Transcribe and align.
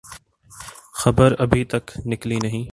خبر 0.93 1.29
ابھی 1.39 1.63
تک 1.65 1.91
نکلی 2.05 2.37
نہیں۔ 2.43 2.63